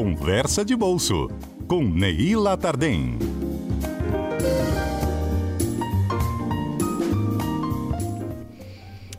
[0.00, 1.28] Conversa de Bolso,
[1.66, 3.18] com Neila Tardem.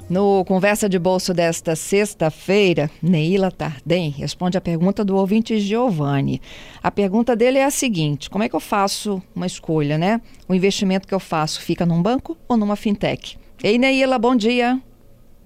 [0.10, 6.42] No Conversa de Bolso desta sexta-feira, Neila Tardem responde a pergunta do ouvinte Giovanni.
[6.82, 10.22] A pergunta dele é a seguinte: como é que eu faço uma escolha, né?
[10.48, 13.38] O investimento que eu faço fica num banco ou numa fintech?
[13.62, 14.82] Ei, Neila, bom dia.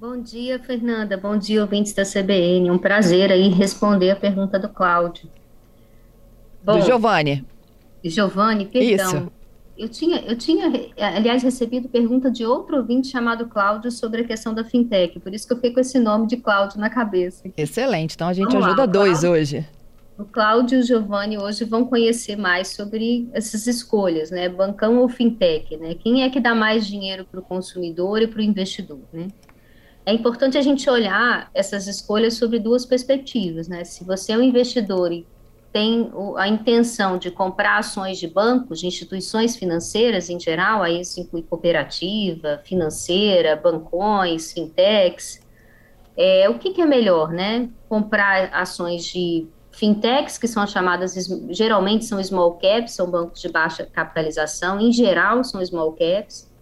[0.04, 1.16] Bom dia, Fernanda.
[1.16, 2.70] Bom dia, ouvintes da CBN.
[2.70, 5.30] Um prazer aí responder a pergunta do Cláudio.
[6.62, 7.46] Bom, do Giovanni.
[8.04, 9.08] Giovanni, perdão.
[9.08, 9.32] Isso.
[9.78, 14.54] Eu tinha, eu tinha, aliás, recebido pergunta de outro ouvinte chamado Cláudio sobre a questão
[14.54, 17.50] da fintech, por isso que eu fiquei com esse nome de Cláudio na cabeça.
[17.56, 19.68] Excelente, então a gente Vamos ajuda lá, dois Cláudio, hoje.
[20.18, 24.50] O Cláudio e o Giovanni hoje vão conhecer mais sobre essas escolhas, né?
[24.50, 25.96] Bancão ou fintech, né?
[25.96, 29.30] Quem é que dá mais dinheiro para o consumidor e para o investidor, né?
[30.06, 33.86] É importante a gente olhar essas escolhas sobre duas perspectivas, né?
[33.86, 35.26] Se você é um investidor e
[35.72, 41.20] tem a intenção de comprar ações de bancos, de instituições financeiras em geral, aí isso
[41.20, 45.42] inclui cooperativa, financeira, bancões, fintechs.
[46.16, 47.70] É, o que, que é melhor, né?
[47.90, 51.16] Comprar ações de fintechs, que são chamadas,
[51.50, 56.53] geralmente são small caps, são bancos de baixa capitalização, em geral são small caps,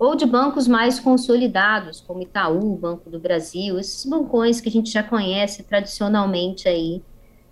[0.00, 4.90] ou de bancos mais consolidados, como Itaú, Banco do Brasil, esses bancões que a gente
[4.90, 7.02] já conhece tradicionalmente aí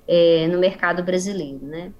[0.09, 1.93] é, no mercado brasileiro, né?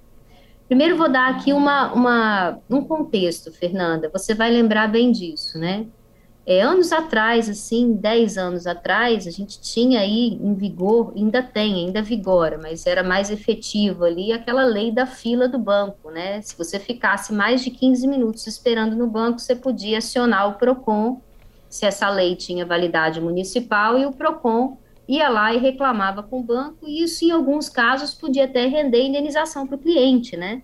[0.67, 5.87] Primeiro vou dar aqui uma, uma, um contexto, Fernanda, você vai lembrar bem disso, né?
[6.51, 11.75] É, anos atrás, assim, 10 anos atrás, a gente tinha aí em vigor, ainda tem,
[11.75, 16.41] ainda vigora, mas era mais efetivo ali aquela lei da fila do banco, né?
[16.41, 21.21] Se você ficasse mais de 15 minutos esperando no banco, você podia acionar o PROCON,
[21.69, 26.43] se essa lei tinha validade municipal, e o PROCON ia lá e reclamava com o
[26.43, 30.63] banco, e isso, em alguns casos, podia até render indenização para o cliente, né?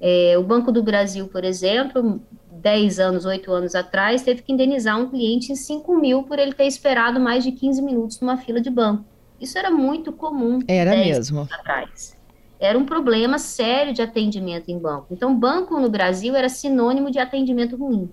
[0.00, 2.18] É, o Banco do Brasil, por exemplo,
[2.60, 6.52] 10 anos, 8 anos atrás, teve que indenizar um cliente em 5 mil por ele
[6.52, 9.04] ter esperado mais de 15 minutos numa fila de banco.
[9.40, 10.60] Isso era muito comum.
[10.68, 11.48] Era mesmo.
[11.50, 12.16] atrás.
[12.60, 15.06] Era um problema sério de atendimento em banco.
[15.10, 18.08] Então, banco no Brasil era sinônimo de atendimento ruim.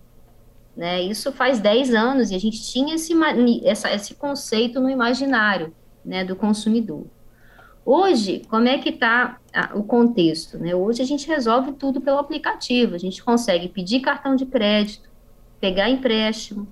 [0.76, 1.02] Né?
[1.02, 3.14] Isso faz 10 anos e a gente tinha esse,
[3.64, 5.74] essa, esse conceito no imaginário
[6.04, 7.06] né, do consumidor.
[7.92, 9.40] Hoje, como é que está
[9.74, 10.60] o contexto?
[10.60, 10.76] Né?
[10.76, 15.10] Hoje a gente resolve tudo pelo aplicativo, a gente consegue pedir cartão de crédito,
[15.60, 16.68] pegar empréstimo,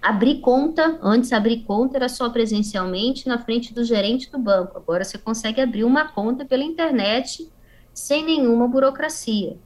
[0.00, 5.02] abrir conta, antes abrir conta era só presencialmente na frente do gerente do banco, agora
[5.02, 7.50] você consegue abrir uma conta pela internet
[7.92, 9.56] sem nenhuma burocracia.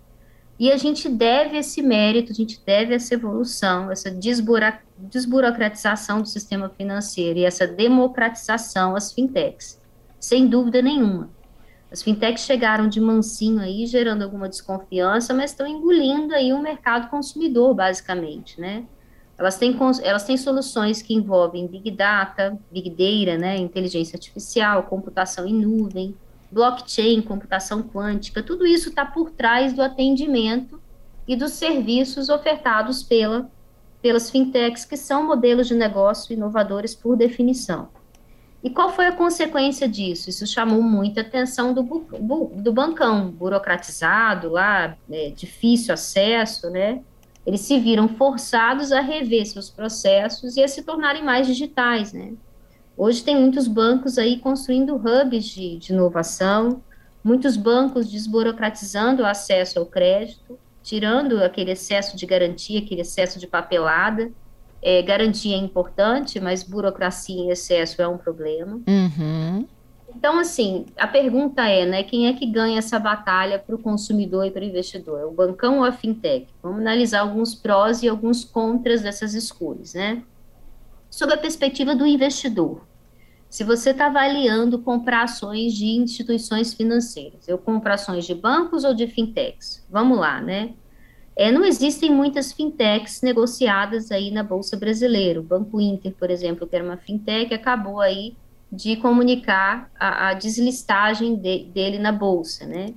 [0.58, 4.10] E a gente deve esse mérito, a gente deve essa evolução, essa
[4.98, 9.78] desburocratização do sistema financeiro e essa democratização às fintechs,
[10.20, 11.30] sem dúvida nenhuma.
[11.90, 17.10] As fintechs chegaram de mansinho aí, gerando alguma desconfiança, mas estão engolindo aí o mercado
[17.10, 18.84] consumidor, basicamente, né?
[19.36, 25.46] Elas têm, elas têm soluções que envolvem Big Data, Big Data, né, inteligência artificial, computação
[25.46, 26.14] em nuvem,
[26.52, 30.80] blockchain, computação quântica, tudo isso está por trás do atendimento
[31.26, 33.50] e dos serviços ofertados pela,
[34.02, 37.88] pelas fintechs, que são modelos de negócio inovadores por definição.
[38.62, 40.28] E qual foi a consequência disso?
[40.28, 47.00] Isso chamou muita atenção do, do bancão, burocratizado lá, é, difícil acesso, né?
[47.46, 52.34] Eles se viram forçados a rever seus processos e a se tornarem mais digitais, né?
[52.96, 56.82] Hoje tem muitos bancos aí construindo hubs de, de inovação,
[57.24, 63.46] muitos bancos desburocratizando o acesso ao crédito, tirando aquele excesso de garantia, aquele excesso de
[63.46, 64.30] papelada.
[64.82, 68.80] É, garantia é importante, mas burocracia em excesso é um problema.
[68.88, 69.66] Uhum.
[70.16, 74.44] Então, assim, a pergunta é, né, quem é que ganha essa batalha para o consumidor
[74.44, 75.26] e para o investidor?
[75.26, 76.48] O bancão ou a fintech?
[76.62, 80.22] Vamos analisar alguns prós e alguns contras dessas escolhas, né?
[81.08, 82.82] Sob a perspectiva do investidor,
[83.48, 88.94] se você está avaliando comprar ações de instituições financeiras, eu compro ações de bancos ou
[88.94, 89.84] de fintechs?
[89.90, 90.74] Vamos lá, né?
[91.40, 95.40] É, não existem muitas fintechs negociadas aí na Bolsa Brasileira.
[95.40, 98.36] O Banco Inter, por exemplo, que era uma fintech, acabou aí
[98.70, 102.92] de comunicar a, a deslistagem de, dele na Bolsa, né?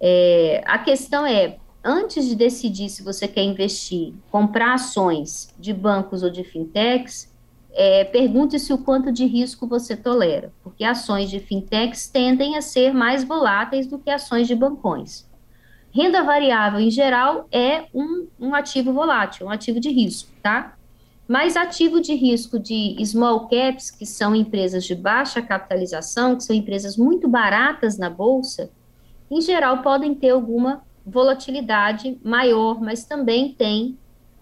[0.00, 6.22] É, a questão é, antes de decidir se você quer investir, comprar ações de bancos
[6.22, 7.28] ou de fintechs,
[7.72, 12.94] é, pergunte-se o quanto de risco você tolera, porque ações de fintechs tendem a ser
[12.94, 15.25] mais voláteis do que ações de bancões.
[15.96, 20.76] Renda variável, em geral, é um, um ativo volátil, um ativo de risco, tá?
[21.26, 26.54] Mas ativo de risco de small caps, que são empresas de baixa capitalização, que são
[26.54, 28.70] empresas muito baratas na bolsa,
[29.30, 33.96] em geral podem ter alguma volatilidade maior, mas também tem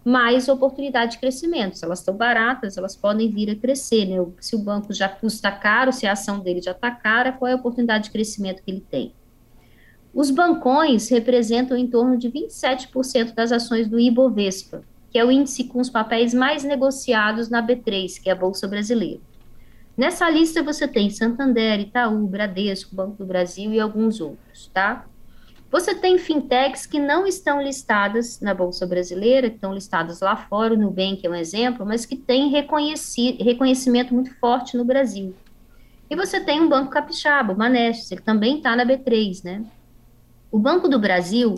[0.05, 1.79] mais oportunidade de crescimento.
[1.79, 4.07] Se elas estão baratas, elas podem vir a crescer.
[4.07, 4.17] Né?
[4.41, 7.53] Se o banco já custa caro, se a ação dele já está cara, qual é
[7.53, 9.15] a oportunidade de crescimento que ele tem?
[10.15, 15.65] Os bancões representam em torno de 27% das ações do Ibovespa, que é o índice
[15.65, 19.21] com os papéis mais negociados na B3, que é a Bolsa Brasileira.
[19.97, 25.05] Nessa lista você tem Santander, Itaú, Bradesco, Banco do Brasil e alguns outros, tá?
[25.69, 30.75] Você tem fintechs que não estão listadas na Bolsa Brasileira, que estão listadas lá fora,
[30.75, 35.35] o Nubank é um exemplo, mas que tem reconheci reconhecimento muito forte no Brasil.
[36.09, 39.65] E você tem um Banco Capixaba, o Banestes, que também está na B3, né?
[40.55, 41.57] O Banco do Brasil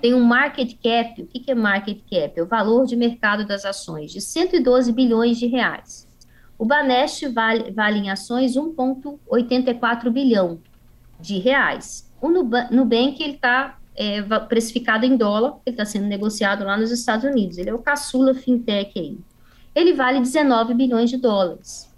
[0.00, 2.32] tem um market cap, o que, é market cap?
[2.34, 6.08] É o valor de mercado das ações, de 112 bilhões de reais.
[6.58, 10.58] O Banest vale, vale em ações 1,84 bilhão
[11.20, 12.12] de reais.
[12.20, 17.58] O Nubank, está é, precificado em dólar, ele está sendo negociado lá nos Estados Unidos.
[17.58, 19.18] Ele é o caçula fintech aí.
[19.72, 21.94] Ele vale 19 bilhões de dólares.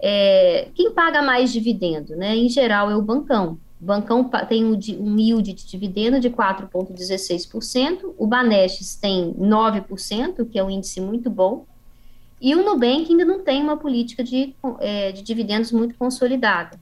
[0.00, 2.36] É, quem paga mais dividendo, né?
[2.36, 3.58] Em geral, é o bancão.
[3.84, 10.64] O bancão tem um, yield de dividendo de 4,16%, o Banestes tem 9%, que é
[10.64, 11.66] um índice muito bom,
[12.40, 16.80] e o Nubank ainda não tem uma política de, é, de dividendos muito consolidada.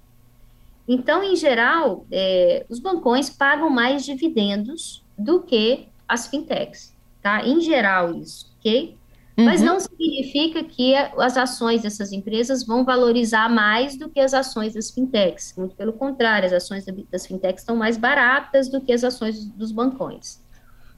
[0.87, 7.45] Então, em geral, é, os bancões pagam mais dividendos do que as fintechs, tá?
[7.45, 8.97] Em geral, isso, ok?
[9.43, 9.47] Uhum.
[9.47, 14.75] Mas não significa que as ações dessas empresas vão valorizar mais do que as ações
[14.75, 15.55] das fintechs.
[15.57, 19.73] Muito pelo contrário, as ações das fintechs estão mais baratas do que as ações dos
[19.73, 20.41] bancões.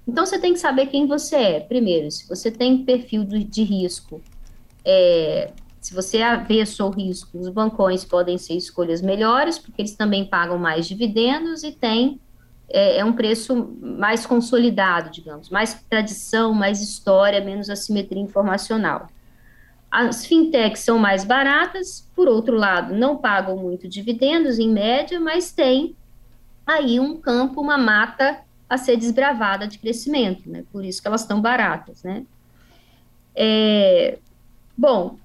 [0.07, 1.61] Então, você tem que saber quem você é.
[1.61, 4.21] Primeiro, se você tem perfil de risco
[4.85, 5.51] é,
[5.81, 10.59] se você avesso ao risco, os bancões podem ser escolhas melhores, porque eles também pagam
[10.59, 12.21] mais dividendos e têm
[12.69, 19.09] é, é, um preço mais consolidado, digamos, mais tradição, mais história, menos assimetria informacional.
[19.91, 25.53] As fintechs são mais baratas, por outro lado, não pagam muito dividendos em média, mas
[25.53, 25.95] tem
[26.67, 30.65] aí um campo, uma mata a ser desbravada de crescimento, né?
[30.73, 32.25] Por isso que elas estão baratas, né?
[33.37, 34.19] É,
[34.77, 35.19] bom,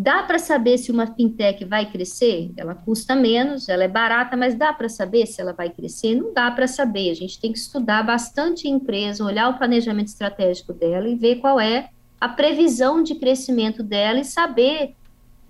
[0.00, 2.52] Dá para saber se uma fintech vai crescer?
[2.56, 6.14] Ela custa menos, ela é barata, mas dá para saber se ela vai crescer?
[6.14, 7.10] Não dá para saber.
[7.10, 11.40] A gente tem que estudar bastante a empresa, olhar o planejamento estratégico dela e ver
[11.40, 11.90] qual é
[12.20, 14.94] a previsão de crescimento dela e saber,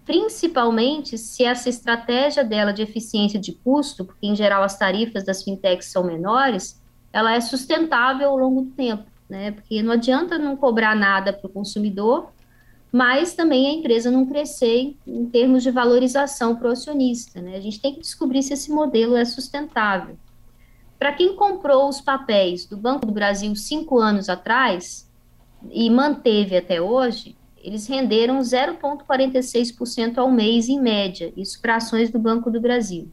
[0.06, 5.42] principalmente, se essa estratégia dela de eficiência de custo, porque em geral as tarifas das
[5.44, 6.80] fintechs são menores,
[7.12, 9.50] ela é sustentável ao longo do tempo, né?
[9.50, 12.30] Porque não adianta não cobrar nada para o consumidor
[12.98, 17.40] mas também a empresa não crescer em termos de valorização para o acionista.
[17.40, 17.54] Né?
[17.54, 20.18] A gente tem que descobrir se esse modelo é sustentável.
[20.98, 25.08] Para quem comprou os papéis do Banco do Brasil cinco anos atrás
[25.70, 32.18] e manteve até hoje, eles renderam 0,46% ao mês em média, isso para ações do
[32.18, 33.08] Banco do Brasil.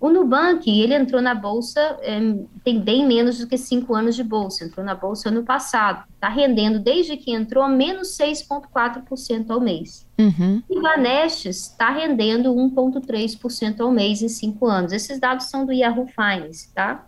[0.00, 2.20] O Nubank, ele entrou na Bolsa, é,
[2.62, 6.28] tem bem menos do que cinco anos de Bolsa, entrou na Bolsa ano passado, está
[6.28, 10.06] rendendo desde que entrou menos 6,4% ao mês.
[10.18, 10.62] Uhum.
[10.68, 14.92] E o Banestes está rendendo 1,3% ao mês em cinco anos.
[14.92, 17.06] Esses dados são do Yahoo Finance, tá?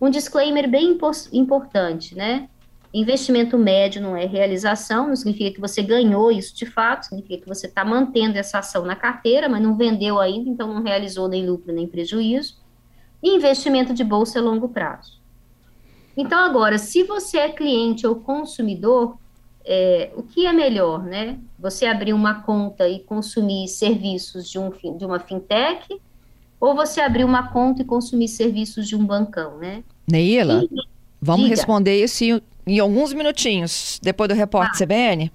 [0.00, 0.98] Um disclaimer bem
[1.32, 2.48] importante, né?
[2.94, 7.48] Investimento médio não é realização, não significa que você ganhou isso de fato, significa que
[7.48, 11.46] você está mantendo essa ação na carteira, mas não vendeu ainda, então não realizou nem
[11.46, 12.58] lucro nem prejuízo.
[13.22, 15.22] E investimento de bolsa a longo prazo.
[16.14, 19.16] Então, agora, se você é cliente ou consumidor,
[19.64, 21.38] é, o que é melhor, né?
[21.58, 25.98] Você abrir uma conta e consumir serviços de, um, de uma fintech,
[26.60, 29.82] ou você abrir uma conta e consumir serviços de um bancão, né?
[30.06, 30.68] Neila, e,
[31.20, 31.56] vamos diga.
[31.56, 35.32] responder isso em alguns minutinhos, depois do repórter ah, CBN?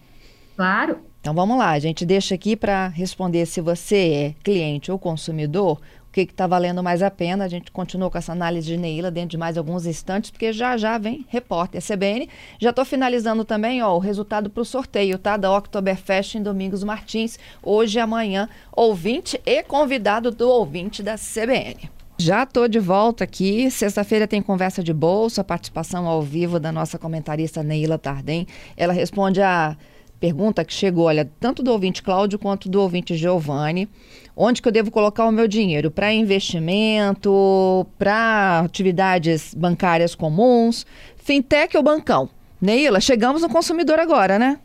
[0.55, 0.99] Claro.
[1.19, 5.81] Então vamos lá, a gente deixa aqui para responder se você é cliente ou consumidor,
[6.07, 7.43] o que está valendo mais a pena.
[7.43, 10.77] A gente continua com essa análise de Neila dentro de mais alguns instantes, porque já
[10.77, 12.29] já vem repórter CBN.
[12.59, 16.83] Já estou finalizando também ó, o resultado para o sorteio tá, da Oktoberfest em Domingos
[16.83, 21.96] Martins, hoje e amanhã, ouvinte e convidado do ouvinte da CBN.
[22.19, 23.69] Já estou de volta aqui.
[23.69, 28.47] Sexta-feira tem conversa de bolsa, participação ao vivo da nossa comentarista Neila Tardem.
[28.75, 29.77] Ela responde a
[30.19, 33.87] pergunta que chegou, olha, tanto do ouvinte Cláudio quanto do ouvinte Giovanni.
[34.35, 35.91] Onde que eu devo colocar o meu dinheiro?
[35.91, 42.29] Para investimento, para atividades bancárias comuns, fintech ou bancão?
[42.59, 44.57] Neila, chegamos no consumidor agora, né?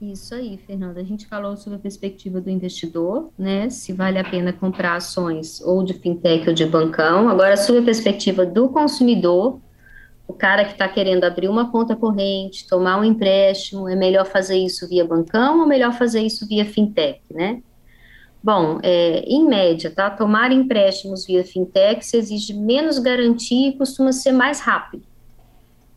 [0.00, 1.00] Isso aí, Fernanda.
[1.00, 3.70] A gente falou sobre a perspectiva do investidor, né?
[3.70, 7.30] Se vale a pena comprar ações ou de fintech ou de bancão.
[7.30, 9.58] Agora, sobre a perspectiva do consumidor,
[10.28, 14.58] o cara que está querendo abrir uma conta corrente, tomar um empréstimo, é melhor fazer
[14.58, 17.62] isso via bancão ou melhor fazer isso via fintech, né?
[18.42, 20.10] Bom, é, em média, tá?
[20.10, 25.04] Tomar empréstimos via fintech exige menos garantia e costuma ser mais rápido.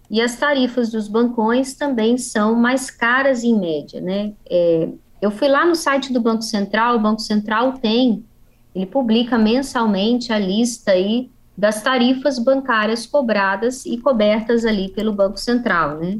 [0.09, 4.33] E as tarifas dos bancões também são mais caras em média, né?
[4.49, 4.89] É,
[5.21, 8.25] eu fui lá no site do Banco Central, o Banco Central tem,
[8.73, 15.37] ele publica mensalmente a lista aí das tarifas bancárias cobradas e cobertas ali pelo Banco
[15.37, 16.19] Central, né?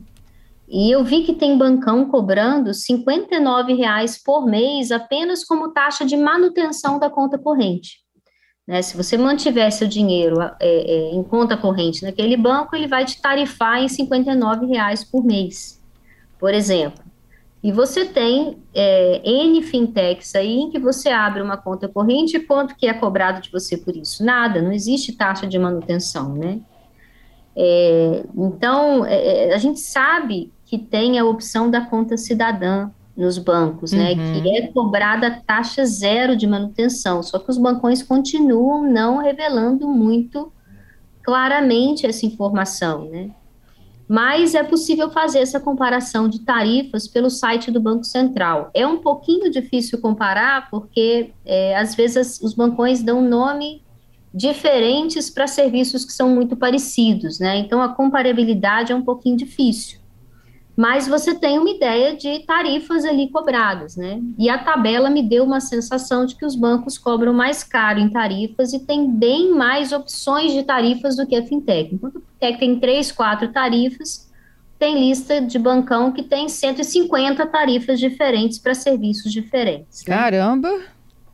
[0.67, 6.15] E eu vi que tem bancão cobrando R$ 59,00 por mês apenas como taxa de
[6.15, 8.01] manutenção da conta corrente.
[8.69, 8.83] Né?
[8.83, 13.19] Se você mantiver seu dinheiro é, é, em conta corrente naquele banco, ele vai te
[13.19, 15.81] tarifar em R$ 59,00 por mês,
[16.37, 17.03] por exemplo.
[17.63, 22.41] E você tem é, N fintechs aí em que você abre uma conta corrente e
[22.41, 24.23] quanto que é cobrado de você por isso?
[24.23, 26.59] Nada, não existe taxa de manutenção, né?
[27.55, 33.37] É, então, é, é a gente sabe que tem a opção da conta cidadã, nos
[33.37, 34.41] bancos, né, uhum.
[34.41, 40.53] que é cobrada taxa zero de manutenção, só que os bancões continuam não revelando muito
[41.21, 43.31] claramente essa informação, né.
[44.07, 48.71] Mas é possível fazer essa comparação de tarifas pelo site do Banco Central.
[48.73, 53.83] É um pouquinho difícil comparar, porque é, às vezes os bancões dão nome
[54.33, 57.59] diferentes para serviços que são muito parecidos, né?
[57.59, 59.98] Então a comparabilidade é um pouquinho difícil
[60.79, 64.21] mas você tem uma ideia de tarifas ali cobradas, né?
[64.37, 68.09] E a tabela me deu uma sensação de que os bancos cobram mais caro em
[68.09, 71.93] tarifas e tem bem mais opções de tarifas do que a fintech.
[71.93, 74.31] Enquanto a fintech tem três, quatro tarifas,
[74.79, 80.05] tem lista de bancão que tem 150 tarifas diferentes para serviços diferentes.
[80.05, 80.15] Né?
[80.15, 80.79] Caramba!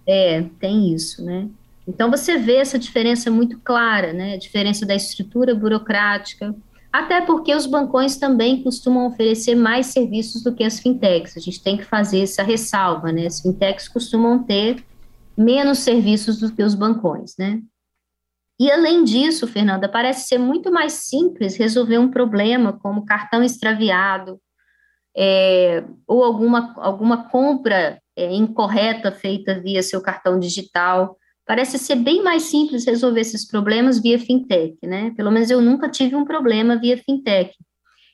[0.08, 1.48] É, tem isso, né?
[1.88, 4.34] Então você vê essa diferença muito clara, né?
[4.34, 6.56] A diferença da estrutura burocrática,
[7.00, 11.36] até porque os bancões também costumam oferecer mais serviços do que as fintechs.
[11.36, 13.26] A gente tem que fazer essa ressalva, né?
[13.26, 14.84] As fintechs costumam ter
[15.38, 17.62] menos serviços do que os bancões, né?
[18.60, 24.40] E além disso, Fernanda, parece ser muito mais simples resolver um problema como cartão extraviado
[25.16, 32.24] é, ou alguma, alguma compra é, incorreta feita via seu cartão digital Parece ser bem
[32.24, 35.14] mais simples resolver esses problemas via fintech, né?
[35.16, 37.54] Pelo menos eu nunca tive um problema via fintech.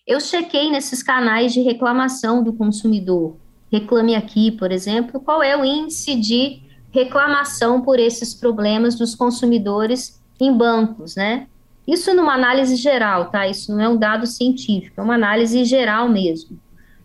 [0.06, 3.38] Eu chequei nesses canais de reclamação do consumidor.
[3.72, 6.62] Reclame Aqui, por exemplo, qual é o índice de
[6.92, 11.48] reclamação por esses problemas dos consumidores em bancos, né?
[11.88, 13.48] Isso numa análise geral, tá?
[13.48, 16.60] Isso não é um dado científico, é uma análise geral mesmo.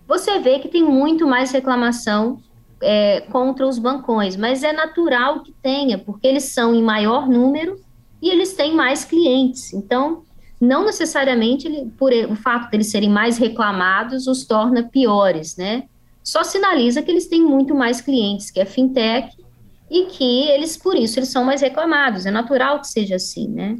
[0.09, 2.41] Você vê que tem muito mais reclamação
[2.83, 7.81] é, contra os bancões, mas é natural que tenha, porque eles são em maior número
[8.21, 9.73] e eles têm mais clientes.
[9.73, 10.23] Então,
[10.61, 15.85] não necessariamente ele, por o fato de eles serem mais reclamados os torna piores, né?
[16.23, 19.37] Só sinaliza que eles têm muito mais clientes que a fintech
[19.91, 22.27] e que eles, por isso, eles são mais reclamados.
[22.27, 23.77] É natural que seja assim, né?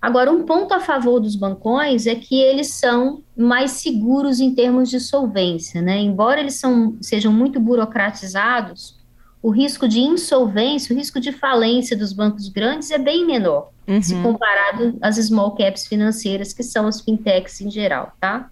[0.00, 4.88] Agora, um ponto a favor dos bancões é que eles são mais seguros em termos
[4.88, 5.98] de solvência, né?
[5.98, 8.96] Embora eles são, sejam muito burocratizados,
[9.42, 14.00] o risco de insolvência, o risco de falência dos bancos grandes é bem menor, uhum.
[14.00, 18.50] se comparado às small caps financeiras, que são as fintechs em geral, tá?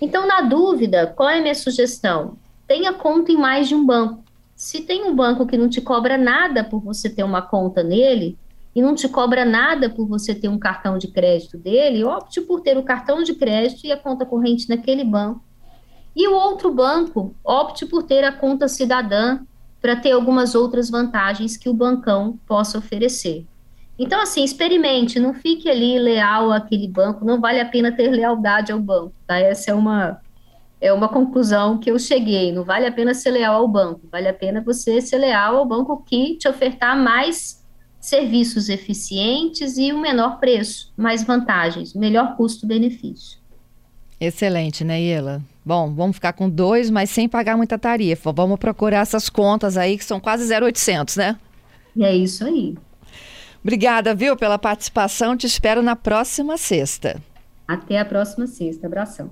[0.00, 2.36] Então, na dúvida, qual é a minha sugestão?
[2.66, 4.22] Tenha conta em mais de um banco.
[4.54, 8.38] Se tem um banco que não te cobra nada por você ter uma conta nele,
[8.76, 12.60] e não te cobra nada por você ter um cartão de crédito dele, opte por
[12.60, 15.42] ter o cartão de crédito e a conta corrente naquele banco.
[16.14, 19.40] E o outro banco, opte por ter a conta cidadã
[19.80, 23.46] para ter algumas outras vantagens que o bancão possa oferecer.
[23.98, 28.72] Então, assim, experimente, não fique ali leal àquele banco, não vale a pena ter lealdade
[28.72, 29.38] ao banco, tá?
[29.38, 30.20] Essa é uma,
[30.82, 34.28] é uma conclusão que eu cheguei, não vale a pena ser leal ao banco, vale
[34.28, 37.64] a pena você ser leal ao banco que te ofertar mais
[38.00, 43.38] serviços eficientes e um menor preço, mais vantagens, melhor custo-benefício.
[44.20, 45.42] Excelente, né, Iela?
[45.64, 48.32] Bom, vamos ficar com dois, mas sem pagar muita tarifa.
[48.32, 51.36] Vamos procurar essas contas aí que são quase 0,800, né?
[51.98, 52.76] É isso aí.
[53.62, 55.36] Obrigada, viu, pela participação.
[55.36, 57.20] Te espero na próxima sexta.
[57.66, 58.86] Até a próxima sexta.
[58.86, 59.30] Abração.